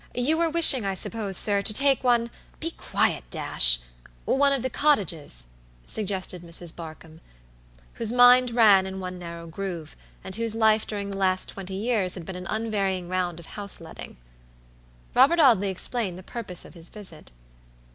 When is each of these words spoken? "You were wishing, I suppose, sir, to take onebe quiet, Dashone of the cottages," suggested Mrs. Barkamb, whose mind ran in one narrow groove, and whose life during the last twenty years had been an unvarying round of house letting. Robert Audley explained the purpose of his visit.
"You 0.15 0.35
were 0.39 0.49
wishing, 0.49 0.83
I 0.83 0.95
suppose, 0.95 1.37
sir, 1.37 1.61
to 1.61 1.73
take 1.75 2.03
onebe 2.03 2.31
quiet, 2.75 3.23
Dashone 3.29 3.85
of 4.27 4.63
the 4.63 4.69
cottages," 4.71 5.45
suggested 5.85 6.41
Mrs. 6.41 6.73
Barkamb, 6.75 7.19
whose 7.93 8.11
mind 8.11 8.49
ran 8.55 8.87
in 8.87 8.99
one 8.99 9.19
narrow 9.19 9.45
groove, 9.45 9.95
and 10.23 10.33
whose 10.35 10.55
life 10.55 10.87
during 10.87 11.11
the 11.11 11.17
last 11.17 11.49
twenty 11.49 11.75
years 11.75 12.15
had 12.15 12.25
been 12.25 12.35
an 12.35 12.47
unvarying 12.47 13.09
round 13.09 13.39
of 13.39 13.45
house 13.45 13.79
letting. 13.79 14.17
Robert 15.13 15.39
Audley 15.39 15.69
explained 15.69 16.17
the 16.17 16.23
purpose 16.23 16.65
of 16.65 16.73
his 16.73 16.89
visit. 16.89 17.29